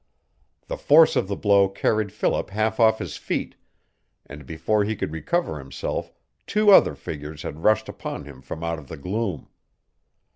[0.65, 3.53] The force of the blow carried Philip half off his feet,
[4.25, 6.11] and before he could recover himself
[6.47, 9.47] two other figures had rushed upon him from out of the gloom.